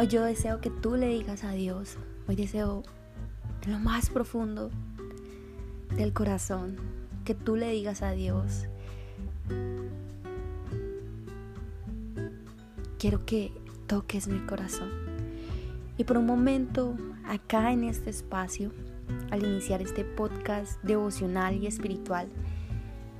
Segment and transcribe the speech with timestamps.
[0.00, 1.96] Hoy, yo deseo que tú le digas a Dios,
[2.28, 2.84] hoy deseo
[3.64, 4.70] en lo más profundo
[5.96, 6.76] del corazón,
[7.24, 8.68] que tú le digas a Dios,
[12.96, 13.50] quiero que
[13.88, 14.88] toques mi corazón.
[15.96, 18.70] Y por un momento, acá en este espacio,
[19.32, 22.28] al iniciar este podcast devocional y espiritual,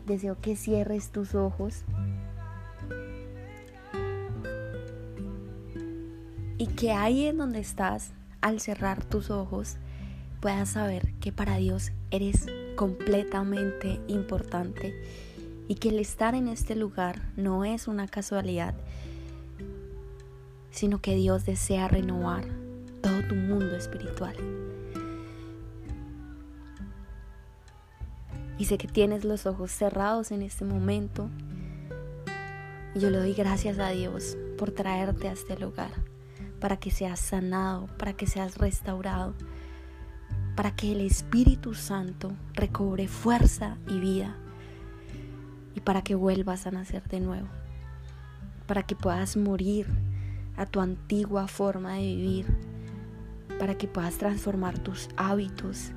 [0.06, 1.83] deseo que cierres tus ojos
[6.79, 9.79] que ahí en donde estás, al cerrar tus ojos,
[10.41, 14.95] puedas saber que para Dios eres completamente importante
[15.67, 18.77] y que el estar en este lugar no es una casualidad,
[20.71, 22.45] sino que Dios desea renovar
[23.01, 24.37] todo tu mundo espiritual.
[28.56, 31.29] Y sé que tienes los ojos cerrados en este momento.
[32.95, 35.91] Yo le doy gracias a Dios por traerte a este lugar
[36.60, 39.34] para que seas sanado, para que seas restaurado,
[40.56, 44.36] para que el Espíritu Santo recobre fuerza y vida
[45.74, 47.48] y para que vuelvas a nacer de nuevo,
[48.66, 49.86] para que puedas morir
[50.56, 52.46] a tu antigua forma de vivir,
[53.58, 55.92] para que puedas transformar tus hábitos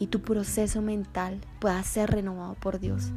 [0.00, 3.12] y tu proceso mental pueda ser renovado por Dios.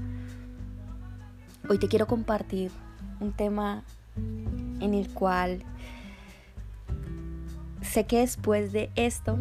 [1.67, 2.71] Hoy te quiero compartir
[3.19, 3.83] un tema
[4.15, 5.63] en el cual
[7.91, 9.37] Sé que después de esto,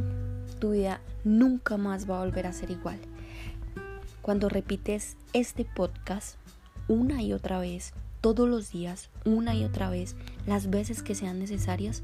[0.61, 2.99] tu vida nunca más va a volver a ser igual.
[4.23, 6.37] Cuando repites este podcast
[6.89, 10.15] una y otra vez, todos los días, una y otra vez,
[10.47, 12.03] las veces que sean necesarias,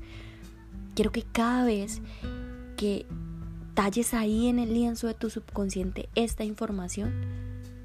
[0.94, 2.02] quiero que cada vez
[2.76, 3.06] que
[3.74, 7.12] talles ahí en el lienzo de tu subconsciente esta información,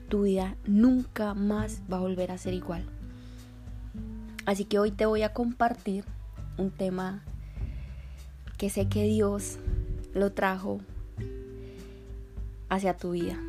[0.10, 2.86] tu vida nunca más va a volver a ser igual.
[4.46, 6.06] Así que hoy te voy a compartir
[6.58, 7.24] un tema
[8.58, 9.58] que sé que Dios
[10.14, 10.80] lo trajo
[12.70, 13.40] hacia tu vida.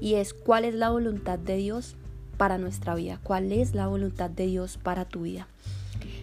[0.00, 1.96] Y es cuál es la voluntad de Dios
[2.36, 5.48] para nuestra vida, cuál es la voluntad de Dios para tu vida.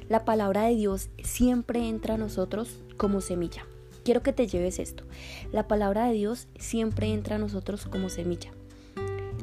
[0.09, 3.65] La palabra de Dios siempre entra a nosotros como semilla.
[4.03, 5.03] Quiero que te lleves esto.
[5.51, 8.51] La palabra de Dios siempre entra a nosotros como semilla.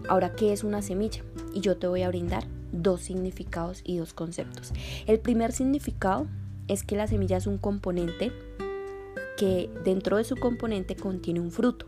[0.09, 1.23] Ahora, ¿qué es una semilla?
[1.55, 4.73] Y yo te voy a brindar dos significados y dos conceptos.
[5.07, 6.27] El primer significado
[6.69, 8.33] es que la semilla es un componente
[9.37, 11.87] que dentro de su componente contiene un fruto.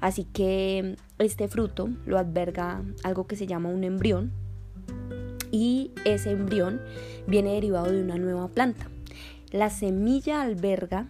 [0.00, 4.32] Así que este fruto lo alberga algo que se llama un embrión
[5.50, 6.80] y ese embrión
[7.26, 8.88] viene derivado de una nueva planta.
[9.50, 11.08] La semilla alberga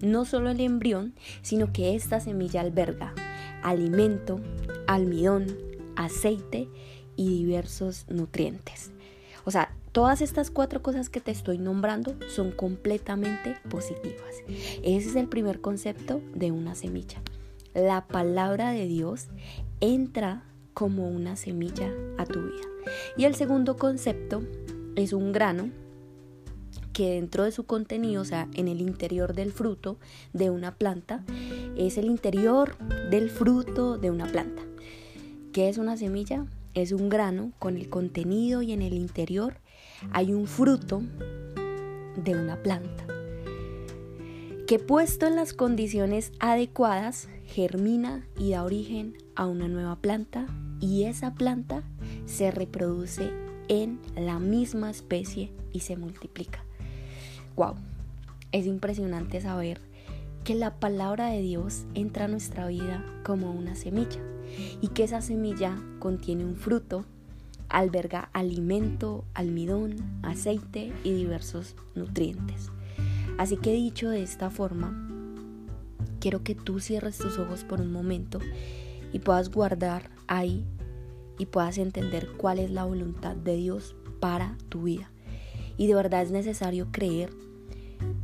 [0.00, 3.14] no solo el embrión, sino que esta semilla alberga
[3.62, 4.40] alimento,
[4.86, 5.46] almidón,
[5.96, 6.68] aceite
[7.16, 8.92] y diversos nutrientes.
[9.44, 14.44] O sea, Todas estas cuatro cosas que te estoy nombrando son completamente positivas.
[14.84, 17.20] Ese es el primer concepto de una semilla.
[17.74, 19.26] La palabra de Dios
[19.80, 22.68] entra como una semilla a tu vida.
[23.16, 24.40] Y el segundo concepto
[24.94, 25.70] es un grano
[26.92, 29.98] que dentro de su contenido, o sea, en el interior del fruto
[30.32, 31.24] de una planta,
[31.76, 32.78] es el interior
[33.10, 34.62] del fruto de una planta.
[35.52, 36.46] ¿Qué es una semilla?
[36.74, 39.56] Es un grano con el contenido y en el interior
[40.12, 41.02] hay un fruto
[42.16, 43.06] de una planta
[44.66, 50.46] que puesto en las condiciones adecuadas germina y da origen a una nueva planta
[50.78, 51.82] y esa planta
[52.26, 53.30] se reproduce
[53.68, 56.62] en la misma especie y se multiplica.
[57.56, 57.76] Wow,
[58.52, 59.80] es impresionante saber
[60.44, 64.20] que la palabra de Dios entra a nuestra vida como una semilla
[64.80, 67.06] y que esa semilla contiene un fruto
[67.68, 72.70] alberga alimento, almidón, aceite y diversos nutrientes.
[73.36, 75.08] Así que dicho de esta forma,
[76.20, 78.40] quiero que tú cierres tus ojos por un momento
[79.12, 80.64] y puedas guardar ahí
[81.38, 85.10] y puedas entender cuál es la voluntad de Dios para tu vida.
[85.76, 87.30] Y de verdad es necesario creer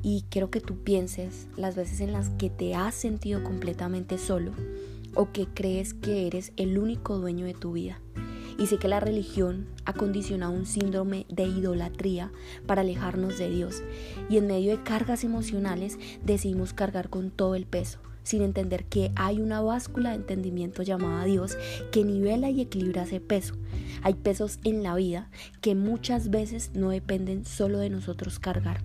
[0.02, 4.52] y quiero que tú pienses las veces en las que te has sentido completamente solo
[5.14, 8.00] o que crees que eres el único dueño de tu vida
[8.58, 12.32] y sé que la religión ha condicionado un síndrome de idolatría
[12.66, 13.82] para alejarnos de Dios
[14.28, 19.12] y en medio de cargas emocionales decidimos cargar con todo el peso sin entender que
[19.14, 21.56] hay una báscula de entendimiento llamada Dios
[21.92, 23.54] que nivela y equilibra ese peso.
[24.02, 25.30] Hay pesos en la vida
[25.60, 28.80] que muchas veces no dependen solo de nosotros cargar.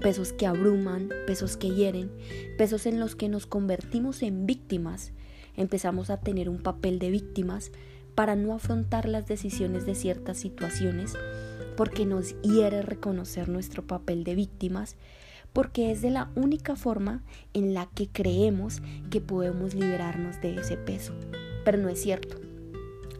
[0.00, 2.10] Pesos que abruman, pesos que hieren,
[2.56, 5.12] pesos en los que nos convertimos en víctimas.
[5.54, 7.72] Empezamos a tener un papel de víctimas
[8.14, 11.14] para no afrontar las decisiones de ciertas situaciones
[11.76, 14.96] porque nos hiere reconocer nuestro papel de víctimas,
[15.52, 17.22] porque es de la única forma
[17.54, 21.14] en la que creemos que podemos liberarnos de ese peso.
[21.64, 22.40] Pero no es cierto.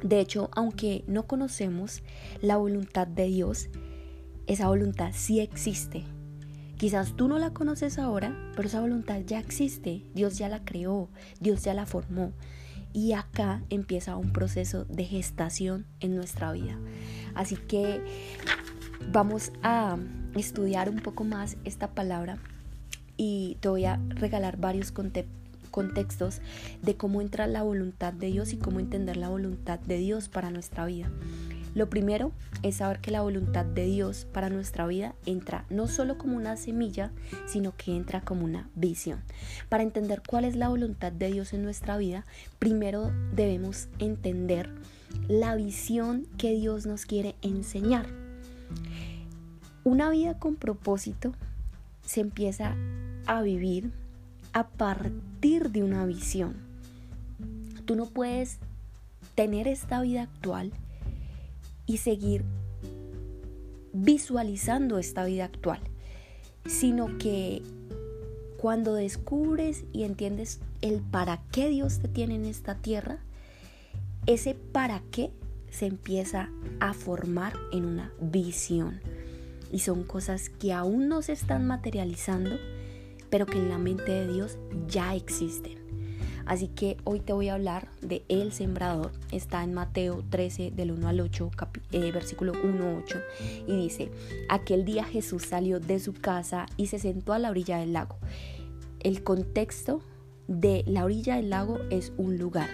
[0.02, 2.02] De hecho, aunque no conocemos
[2.40, 3.68] la voluntad de Dios,
[4.46, 6.04] esa voluntad sí existe.
[6.76, 10.04] Quizás tú no la conoces ahora, pero esa voluntad ya existe.
[10.14, 12.32] Dios ya la creó, Dios ya la formó.
[12.92, 16.76] Y acá empieza un proceso de gestación en nuestra vida.
[17.34, 18.02] Así que
[19.10, 19.96] vamos a
[20.34, 22.38] estudiar un poco más esta palabra
[23.16, 26.40] y te voy a regalar varios contextos
[26.82, 30.50] de cómo entra la voluntad de Dios y cómo entender la voluntad de Dios para
[30.50, 31.10] nuestra vida.
[31.74, 32.32] Lo primero
[32.62, 36.56] es saber que la voluntad de Dios para nuestra vida entra no solo como una
[36.56, 37.12] semilla,
[37.46, 39.20] sino que entra como una visión.
[39.68, 42.24] Para entender cuál es la voluntad de Dios en nuestra vida,
[42.58, 44.70] primero debemos entender
[45.28, 48.06] la visión que Dios nos quiere enseñar.
[49.84, 51.32] Una vida con propósito
[52.04, 52.76] se empieza
[53.26, 53.92] a vivir
[54.52, 56.56] a partir de una visión.
[57.86, 58.58] Tú no puedes
[59.34, 60.72] tener esta vida actual
[61.86, 62.44] y seguir
[63.92, 65.80] visualizando esta vida actual,
[66.66, 67.62] sino que
[68.56, 73.18] cuando descubres y entiendes el para qué Dios te tiene en esta tierra,
[74.26, 75.32] ese para qué
[75.70, 79.00] se empieza a formar en una visión.
[79.72, 82.56] Y son cosas que aún no se están materializando,
[83.30, 85.81] pero que en la mente de Dios ya existen.
[86.46, 89.12] Así que hoy te voy a hablar de El Sembrador.
[89.30, 91.50] Está en Mateo 13 del 1 al 8,
[91.92, 93.18] eh, versículo 1 8.
[93.66, 94.10] Y dice,
[94.48, 98.16] aquel día Jesús salió de su casa y se sentó a la orilla del lago.
[99.00, 100.00] El contexto
[100.48, 102.68] de la orilla del lago es un lugar.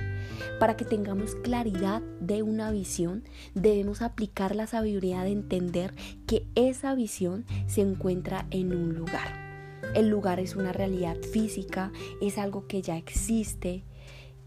[0.58, 3.24] Para que tengamos claridad de una visión,
[3.54, 5.94] debemos aplicar la sabiduría de entender
[6.26, 9.47] que esa visión se encuentra en un lugar.
[9.94, 13.84] El lugar es una realidad física, es algo que ya existe.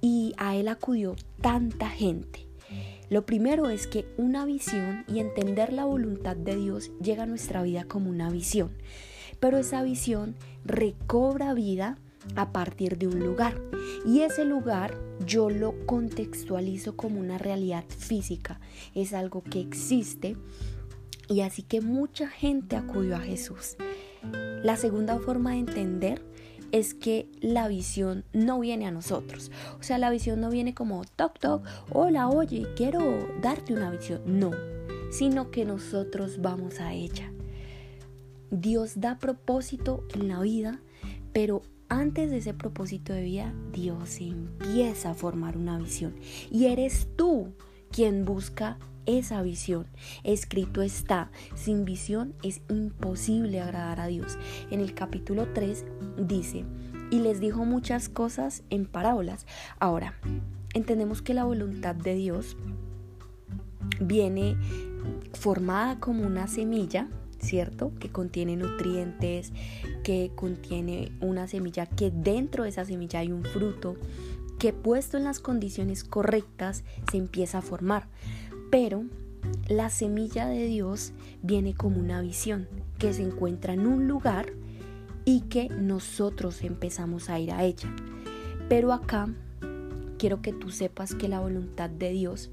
[0.01, 2.47] Y a él acudió tanta gente.
[3.09, 7.61] Lo primero es que una visión y entender la voluntad de Dios llega a nuestra
[7.61, 8.71] vida como una visión,
[9.41, 11.97] pero esa visión recobra vida
[12.35, 13.61] a partir de un lugar.
[14.05, 18.61] Y ese lugar yo lo contextualizo como una realidad física,
[18.95, 20.37] es algo que existe.
[21.27, 23.75] Y así que mucha gente acudió a Jesús.
[24.63, 26.23] La segunda forma de entender
[26.71, 29.51] es que la visión no viene a nosotros.
[29.79, 34.21] O sea, la visión no viene como toc toc, hola, oye, quiero darte una visión.
[34.25, 34.51] No,
[35.11, 37.31] sino que nosotros vamos a ella.
[38.49, 40.79] Dios da propósito en la vida,
[41.33, 46.15] pero antes de ese propósito de vida, Dios empieza a formar una visión.
[46.49, 47.53] Y eres tú
[47.91, 49.87] quien busca esa visión.
[50.23, 54.37] Escrito está, sin visión es imposible agradar a Dios.
[54.69, 55.85] En el capítulo 3
[56.17, 56.65] dice,
[57.11, 59.45] y les dijo muchas cosas en parábolas.
[59.79, 60.15] Ahora,
[60.73, 62.57] entendemos que la voluntad de Dios
[63.99, 64.55] viene
[65.33, 67.07] formada como una semilla,
[67.39, 67.91] ¿cierto?
[67.99, 69.51] Que contiene nutrientes,
[70.03, 73.97] que contiene una semilla, que dentro de esa semilla hay un fruto,
[74.57, 78.07] que puesto en las condiciones correctas se empieza a formar.
[78.71, 79.03] Pero
[79.67, 81.11] la semilla de Dios
[81.43, 84.53] viene como una visión que se encuentra en un lugar
[85.25, 87.93] y que nosotros empezamos a ir a ella.
[88.69, 89.27] Pero acá
[90.17, 92.49] quiero que tú sepas que la voluntad de Dios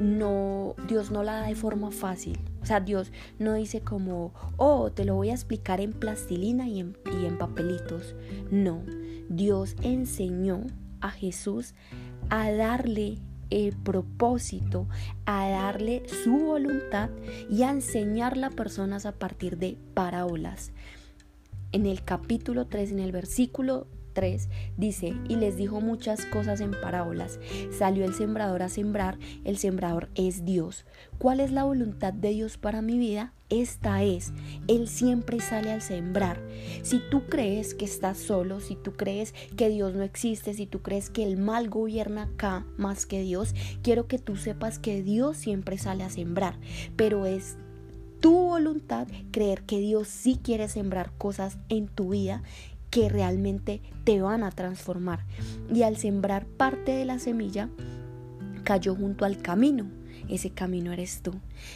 [0.00, 2.38] no Dios no la da de forma fácil.
[2.62, 6.80] O sea, Dios no dice como, oh, te lo voy a explicar en plastilina y
[6.80, 8.14] en, y en papelitos.
[8.50, 8.82] No,
[9.28, 10.62] Dios enseñó
[11.00, 11.74] a Jesús
[12.28, 13.18] a darle
[13.50, 14.88] el propósito,
[15.26, 17.10] a darle su voluntad
[17.50, 20.72] y a enseñarle a personas a partir de parábolas.
[21.72, 26.72] En el capítulo 3, en el versículo 3 dice, y les dijo muchas cosas en
[26.72, 27.38] parábolas.
[27.76, 30.84] Salió el sembrador a sembrar, el sembrador es Dios.
[31.18, 33.32] ¿Cuál es la voluntad de Dios para mi vida?
[33.50, 34.32] Esta es,
[34.68, 36.40] Él siempre sale al sembrar.
[36.82, 40.82] Si tú crees que estás solo, si tú crees que Dios no existe, si tú
[40.82, 45.36] crees que el mal gobierna acá más que Dios, quiero que tú sepas que Dios
[45.36, 46.58] siempre sale a sembrar,
[46.96, 47.56] pero es
[48.20, 52.42] tu voluntad creer que Dios sí quiere sembrar cosas en tu vida
[52.90, 55.24] que realmente te van a transformar.
[55.72, 57.68] Y al sembrar parte de la semilla,
[58.64, 59.86] cayó junto al camino.
[60.28, 61.32] Ese camino eres tú.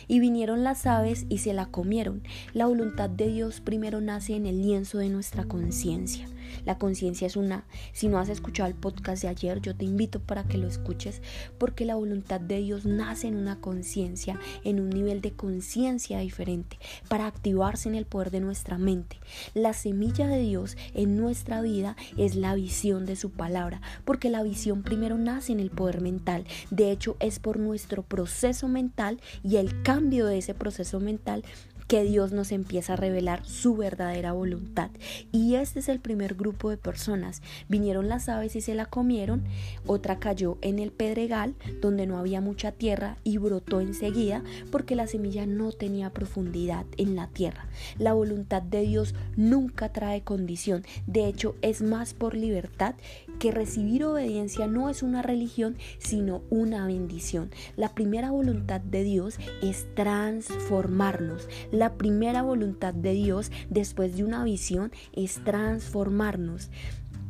[0.06, 2.22] Y vinieron las aves y se la comieron.
[2.52, 6.26] La voluntad de Dios primero nace en el lienzo de nuestra conciencia.
[6.64, 7.64] La conciencia es una.
[7.92, 11.22] Si no has escuchado el podcast de ayer, yo te invito para que lo escuches
[11.58, 16.78] porque la voluntad de Dios nace en una conciencia, en un nivel de conciencia diferente,
[17.08, 19.18] para activarse en el poder de nuestra mente.
[19.54, 24.42] La semilla de Dios en nuestra vida es la visión de su palabra, porque la
[24.42, 26.44] visión primero nace en el poder mental.
[26.70, 31.44] De hecho, es por nuestro proceso mental y el cambio de ese proceso mental
[31.86, 34.90] que Dios nos empieza a revelar su verdadera voluntad.
[35.32, 37.42] Y este es el primer grupo de personas.
[37.68, 39.44] Vinieron las aves y se la comieron,
[39.86, 45.06] otra cayó en el pedregal donde no había mucha tierra y brotó enseguida porque la
[45.06, 47.66] semilla no tenía profundidad en la tierra.
[47.98, 52.94] La voluntad de Dios nunca trae condición, de hecho es más por libertad
[53.38, 57.50] que recibir obediencia no es una religión, sino una bendición.
[57.76, 61.48] La primera voluntad de Dios es transformarnos.
[61.70, 66.70] La primera voluntad de Dios después de una visión es transformarnos.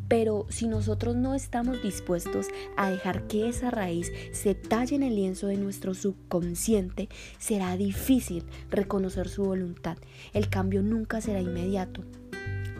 [0.08, 5.16] Pero si nosotros no estamos dispuestos a dejar que esa raíz se talle en el
[5.16, 7.08] lienzo de nuestro subconsciente,
[7.38, 9.96] será difícil reconocer su voluntad.
[10.32, 12.02] El cambio nunca será inmediato.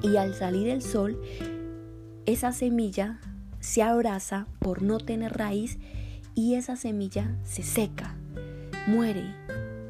[0.02, 1.18] Y al salir el sol,
[2.26, 3.20] esa semilla
[3.60, 5.78] se abraza por no tener raíz
[6.34, 8.16] y esa semilla se seca,
[8.86, 9.24] muere,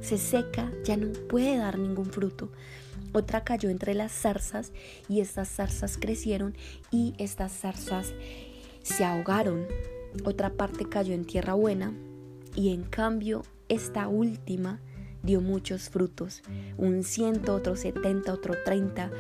[0.01, 2.51] se seca, ya no puede dar ningún fruto.
[3.13, 4.73] Otra cayó entre las zarzas
[5.09, 6.55] y estas zarzas crecieron
[6.91, 8.13] y estas zarzas
[8.83, 9.67] se ahogaron.
[10.25, 11.93] Otra parte cayó en tierra buena
[12.55, 14.81] y en cambio esta última
[15.23, 16.43] dio muchos frutos,
[16.77, 19.11] un ciento, otro setenta, otro treinta,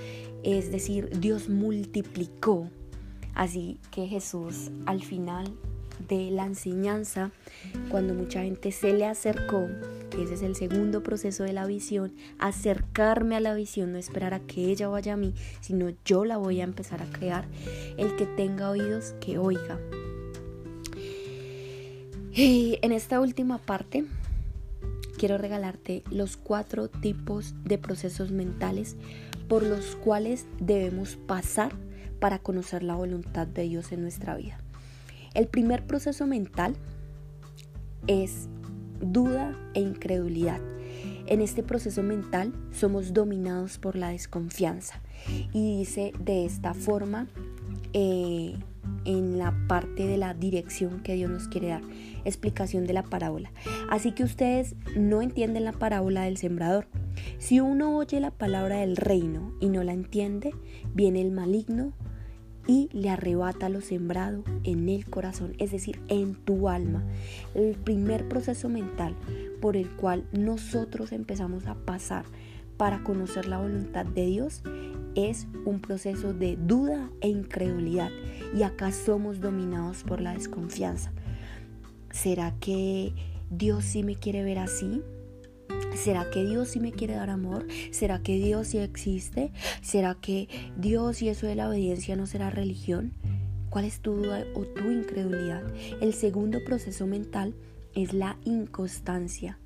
[0.42, 2.68] es decir, Dios multiplicó
[3.34, 5.52] Así que Jesús al final
[6.08, 7.30] de la enseñanza,
[7.88, 9.66] cuando mucha gente se le acercó,
[10.10, 14.34] que ese es el segundo proceso de la visión, acercarme a la visión, no esperar
[14.34, 17.46] a que ella vaya a mí, sino yo la voy a empezar a crear.
[17.96, 19.78] El que tenga oídos, que oiga.
[22.32, 24.04] Y en esta última parte,
[25.16, 28.96] quiero regalarte los cuatro tipos de procesos mentales
[29.48, 31.72] por los cuales debemos pasar
[32.20, 34.58] para conocer la voluntad de Dios en nuestra vida.
[35.34, 36.76] El primer proceso mental
[38.06, 38.48] es
[39.00, 40.60] duda e incredulidad.
[41.26, 45.00] En este proceso mental somos dominados por la desconfianza
[45.52, 47.28] y dice de esta forma
[47.94, 48.54] eh,
[49.04, 51.82] en la parte de la dirección que Dios nos quiere dar,
[52.24, 53.52] explicación de la parábola.
[53.90, 56.86] Así que ustedes no entienden la parábola del sembrador.
[57.38, 60.52] Si uno oye la palabra del reino y no la entiende,
[60.94, 61.92] viene el maligno
[62.66, 67.04] y le arrebata lo sembrado en el corazón, es decir, en tu alma.
[67.54, 69.14] El primer proceso mental
[69.60, 72.24] por el cual nosotros empezamos a pasar
[72.76, 74.62] para conocer la voluntad de Dios
[75.14, 78.10] es un proceso de duda e incredulidad
[78.54, 81.12] y acá somos dominados por la desconfianza.
[82.10, 83.12] ¿Será que
[83.50, 85.02] Dios sí me quiere ver así?
[85.96, 87.66] ¿Será que Dios sí me quiere dar amor?
[87.90, 89.52] ¿Será que Dios sí existe?
[89.80, 93.12] ¿Será que Dios y eso de la obediencia no será religión?
[93.70, 95.62] ¿Cuál es tu duda o tu incredulidad?
[96.00, 97.54] El segundo proceso mental
[97.94, 99.58] es la inconstancia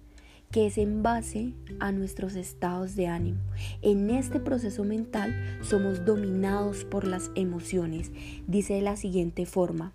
[0.50, 3.40] que es en base a nuestros estados de ánimo.
[3.82, 8.10] En este proceso mental somos dominados por las emociones.
[8.46, 9.92] Dice de la siguiente forma,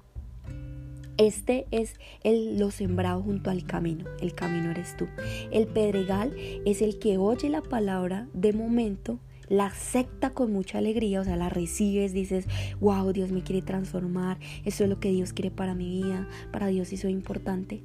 [1.18, 4.06] este es el, lo sembrado junto al camino.
[4.20, 5.08] El camino eres tú.
[5.52, 11.22] El pedregal es el que oye la palabra de momento, la acepta con mucha alegría,
[11.22, 12.46] o sea, la recibes, dices,
[12.80, 16.68] wow, Dios me quiere transformar, eso es lo que Dios quiere para mi vida, para
[16.68, 17.84] Dios y soy importante.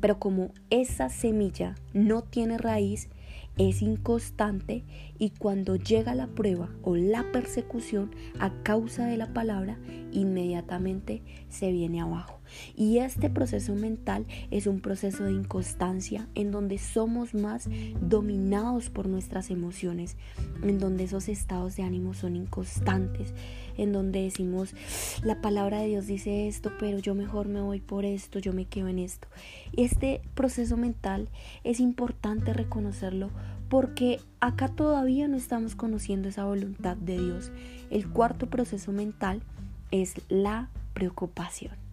[0.00, 3.08] Pero como esa semilla no tiene raíz,
[3.56, 4.84] es inconstante
[5.18, 9.78] y cuando llega la prueba o la persecución a causa de la palabra,
[10.12, 12.35] inmediatamente se viene abajo.
[12.76, 17.68] Y este proceso mental es un proceso de inconstancia en donde somos más
[18.00, 20.16] dominados por nuestras emociones,
[20.62, 23.34] en donde esos estados de ánimo son inconstantes,
[23.76, 24.74] en donde decimos,
[25.22, 28.66] la palabra de Dios dice esto, pero yo mejor me voy por esto, yo me
[28.66, 29.28] quedo en esto.
[29.76, 31.28] Este proceso mental
[31.64, 33.30] es importante reconocerlo
[33.68, 37.50] porque acá todavía no estamos conociendo esa voluntad de Dios.
[37.90, 39.42] El cuarto proceso mental
[39.90, 41.85] es la preocupación.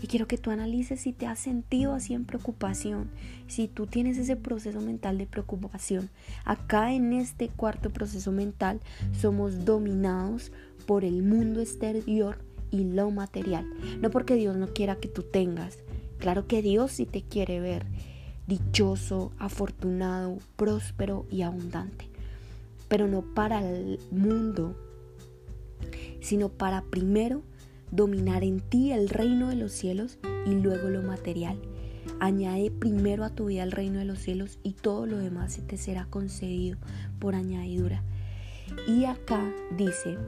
[0.00, 3.10] Y quiero que tú analices si te has sentido así en preocupación,
[3.46, 6.10] si tú tienes ese proceso mental de preocupación.
[6.44, 8.80] Acá en este cuarto proceso mental
[9.12, 10.52] somos dominados
[10.86, 12.38] por el mundo exterior
[12.70, 13.66] y lo material.
[14.00, 15.78] No porque Dios no quiera que tú tengas.
[16.18, 17.86] Claro que Dios sí te quiere ver
[18.46, 22.08] dichoso, afortunado, próspero y abundante.
[22.88, 24.74] Pero no para el mundo
[26.20, 27.42] sino para primero
[27.90, 31.58] dominar en ti el reino de los cielos y luego lo material.
[32.20, 35.62] Añade primero a tu vida el reino de los cielos y todo lo demás se
[35.62, 36.78] te será concedido
[37.18, 38.02] por añadidura.
[38.86, 40.18] Y acá dice,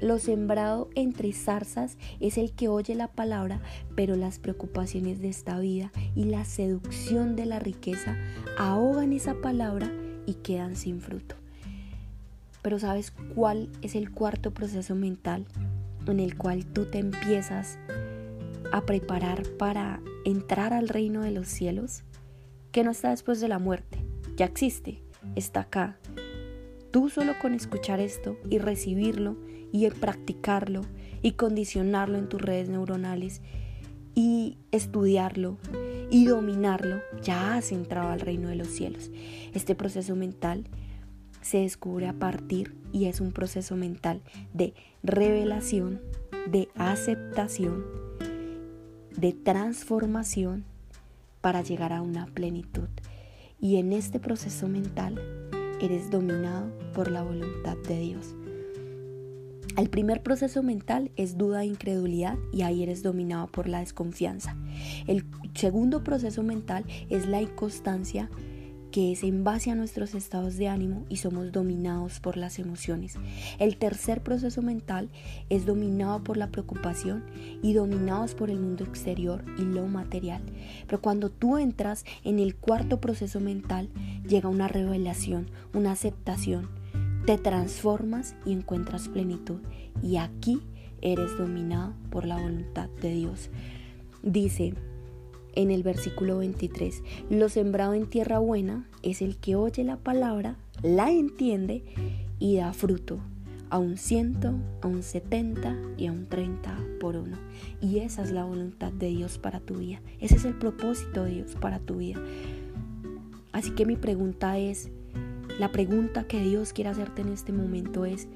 [0.00, 3.60] lo sembrado entre zarzas es el que oye la palabra,
[3.94, 8.16] pero las preocupaciones de esta vida y la seducción de la riqueza
[8.58, 9.90] ahogan esa palabra
[10.26, 11.36] y quedan sin fruto.
[12.62, 15.46] Pero ¿sabes cuál es el cuarto proceso mental
[16.12, 17.78] en el cual tú te empiezas
[18.72, 22.02] a preparar para entrar al reino de los cielos?
[22.72, 24.04] Que no está después de la muerte,
[24.36, 25.02] ya existe,
[25.36, 25.98] está acá.
[26.90, 29.36] Tú solo con escuchar esto y recibirlo
[29.72, 30.82] y practicarlo
[31.22, 33.42] y condicionarlo en tus redes neuronales
[34.14, 35.58] y estudiarlo
[36.10, 39.10] y dominarlo, ya has entrado al reino de los cielos.
[39.52, 40.64] Este proceso mental
[41.44, 44.22] se descubre a partir y es un proceso mental
[44.54, 44.72] de
[45.02, 46.00] revelación,
[46.50, 47.84] de aceptación,
[49.14, 50.64] de transformación
[51.42, 52.88] para llegar a una plenitud.
[53.60, 55.20] Y en este proceso mental
[55.82, 58.34] eres dominado por la voluntad de Dios.
[59.76, 64.56] El primer proceso mental es duda e incredulidad y ahí eres dominado por la desconfianza.
[65.06, 68.30] El segundo proceso mental es la inconstancia
[68.94, 73.16] que es en base a nuestros estados de ánimo y somos dominados por las emociones.
[73.58, 75.08] El tercer proceso mental
[75.50, 77.24] es dominado por la preocupación
[77.60, 80.42] y dominados por el mundo exterior y lo material.
[80.86, 83.88] Pero cuando tú entras en el cuarto proceso mental,
[84.28, 86.68] llega una revelación, una aceptación
[87.26, 89.58] te transformas y encuentras plenitud.
[90.04, 90.62] Y aquí
[91.00, 93.50] eres dominado por la voluntad de Dios.
[94.22, 94.74] Dice
[95.54, 100.56] en el versículo 23, lo sembrado en tierra buena es el que oye la palabra,
[100.82, 101.84] la entiende
[102.38, 103.20] y da fruto
[103.70, 107.36] a un ciento, a un setenta y a un treinta por uno.
[107.80, 110.00] Y esa es la voluntad de Dios para tu vida.
[110.20, 112.22] Ese es el propósito de Dios para tu vida.
[113.52, 114.90] Así que mi pregunta es,
[115.58, 118.28] la pregunta que Dios quiere hacerte en este momento es,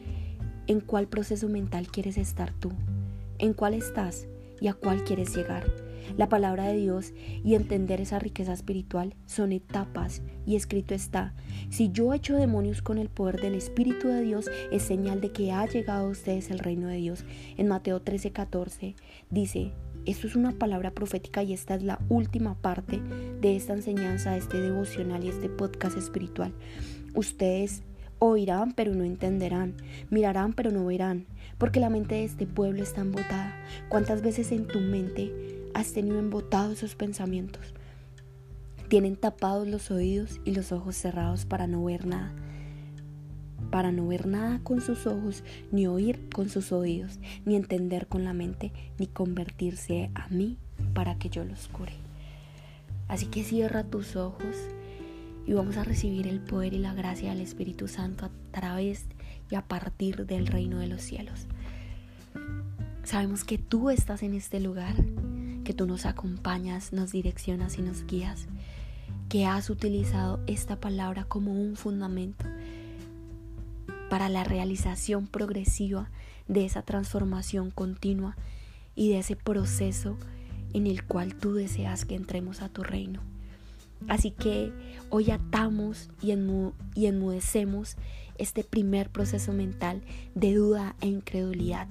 [0.67, 2.71] ¿en cuál proceso mental quieres estar tú?
[3.39, 4.27] ¿En cuál estás
[4.61, 5.88] y a cuál quieres llegar?
[6.17, 7.13] La palabra de Dios
[7.45, 11.35] y entender esa riqueza espiritual son etapas y escrito está,
[11.71, 15.53] si yo echo demonios con el poder del Espíritu de Dios, es señal de que
[15.53, 17.25] ha llegado a ustedes el reino de Dios.
[17.57, 18.95] En Mateo 13:14
[19.31, 19.73] dice,
[20.07, 23.01] esto es una palabra profética y esta es la última parte
[23.41, 26.53] de esta enseñanza, de este devocional y este podcast espiritual.
[27.15, 27.83] Ustedes
[28.19, 29.75] oirán pero no entenderán,
[30.11, 31.27] mirarán pero no verán,
[31.59, 33.55] porque la mente de este pueblo está embotada.
[33.89, 37.63] ¿Cuántas veces en tu mente has tenido embotados esos pensamientos?
[38.89, 42.33] Tienen tapados los oídos y los ojos cerrados para no ver nada
[43.71, 48.25] para no ver nada con sus ojos, ni oír con sus oídos, ni entender con
[48.25, 50.57] la mente, ni convertirse a mí
[50.95, 51.93] para que yo los cure.
[53.09, 54.57] Así que cierra tus ojos
[55.47, 59.05] y vamos a recibir el poder y la gracia del Espíritu Santo a través
[59.51, 61.47] y a partir del reino de los cielos.
[63.05, 64.95] Sabemos que tú estás en este lugar,
[65.69, 68.47] que tú nos acompañas, nos direccionas y nos guías,
[69.29, 72.47] que has utilizado esta palabra como un fundamento
[74.09, 76.09] para la realización progresiva
[76.47, 78.35] de esa transformación continua
[78.95, 80.17] y de ese proceso
[80.73, 83.21] en el cual tú deseas que entremos a tu reino.
[84.09, 84.73] Así que
[85.11, 87.99] hoy atamos y, enmudecemos
[88.39, 90.01] este primer proceso mental
[90.35, 91.89] de duda e incredulidad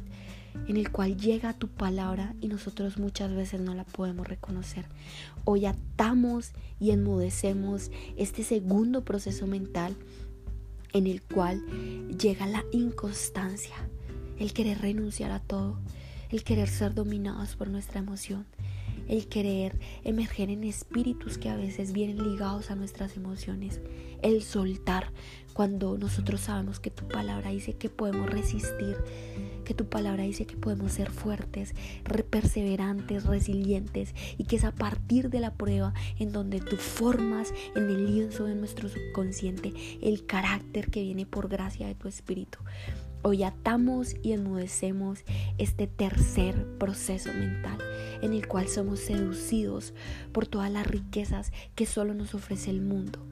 [0.67, 4.85] en el cual llega tu palabra y nosotros muchas veces no la podemos reconocer.
[5.45, 9.95] Hoy atamos y enmudecemos este segundo proceso mental
[10.93, 11.65] en el cual
[12.17, 13.75] llega la inconstancia,
[14.39, 15.79] el querer renunciar a todo,
[16.29, 18.45] el querer ser dominados por nuestra emoción,
[19.07, 23.79] el querer emerger en espíritus que a veces vienen ligados a nuestras emociones,
[24.21, 25.11] el soltar
[25.57, 28.95] cuando nosotros sabemos que tu palabra dice que podemos resistir,
[29.65, 31.73] que tu palabra dice que podemos ser fuertes,
[32.29, 37.89] perseverantes, resilientes y que es a partir de la prueba en donde tú formas en
[37.89, 42.59] el lienzo de nuestro subconsciente el carácter que viene por gracia de tu espíritu.
[43.23, 45.23] Hoy atamos y enmudecemos
[45.57, 47.79] este tercer proceso mental
[48.21, 49.95] en el cual somos seducidos
[50.31, 53.25] por todas las riquezas que solo nos ofrece el mundo,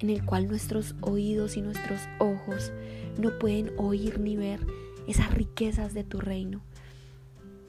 [0.00, 2.72] en el cual nuestros oídos y nuestros ojos
[3.18, 4.60] no pueden oír ni ver
[5.06, 6.60] esas riquezas de tu reino.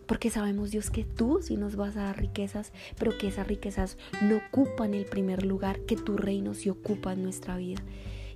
[0.06, 3.98] Porque sabemos Dios que tú sí nos vas a dar riquezas, pero que esas riquezas
[4.22, 7.84] no ocupan el primer lugar, que tu reino sí ocupa en nuestra vida.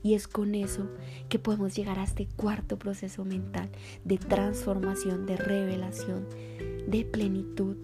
[0.03, 0.89] Y es con eso
[1.29, 3.69] que podemos llegar a este cuarto proceso mental
[4.03, 6.27] de transformación, de revelación,
[6.87, 7.77] de plenitud.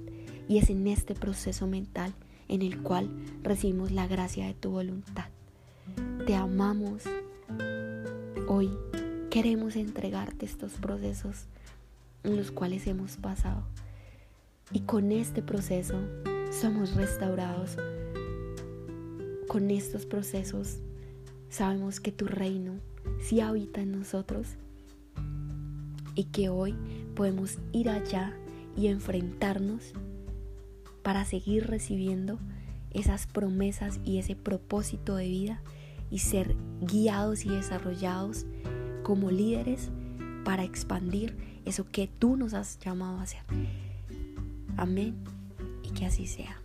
[0.50, 2.13] Y es en este proceso mental
[2.50, 3.10] en el cual
[3.43, 5.37] recibimos la gracia de tu voluntad.
[6.28, 7.04] Te amamos.
[8.50, 8.70] Hoy
[9.30, 11.46] queremos entregarte estos procesos
[12.26, 13.63] en los cuales hemos pasado.
[14.74, 15.98] Y con este proceso
[16.52, 17.78] somos restaurados.
[19.48, 20.80] Con estos procesos
[21.50, 22.74] sabemos que tu reino
[23.22, 24.50] sí habita en nosotros
[26.13, 26.76] y que hoy
[27.16, 28.34] podemos ir allá
[28.76, 29.94] y enfrentarnos
[31.04, 32.38] para seguir recibiendo
[32.92, 35.62] esas promesas y ese propósito de vida
[36.10, 38.46] y ser guiados y desarrollados
[39.04, 39.89] como líderes
[40.43, 43.41] para expandir eso que tú nos has llamado a hacer.
[44.78, 45.15] Amén
[45.84, 46.62] y que así sea.